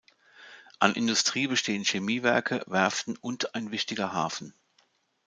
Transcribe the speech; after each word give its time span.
An 0.79 0.93
Industrie 0.95 1.45
bestehen 1.45 1.83
Chemiewerke, 1.85 2.63
Werften 2.65 3.17
und 3.17 3.53
ein 3.53 3.69
wichtiger 3.69 4.13
Hafen. 4.13 4.55